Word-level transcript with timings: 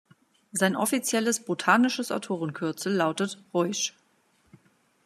Sein 0.51 0.75
offizielles 0.75 1.45
botanisches 1.45 2.11
Autorenkürzel 2.11 2.91
lautet 2.91 3.37
„Ruysch“. 3.53 3.93